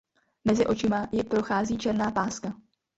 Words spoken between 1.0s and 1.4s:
ji